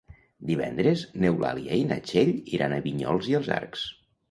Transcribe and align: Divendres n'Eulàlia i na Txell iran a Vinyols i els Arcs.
Divendres 0.51 1.03
n'Eulàlia 1.25 1.77
i 1.83 1.85
na 1.91 1.99
Txell 2.09 2.33
iran 2.59 2.77
a 2.79 2.83
Vinyols 2.89 3.31
i 3.35 3.39
els 3.43 3.55
Arcs. 3.61 3.89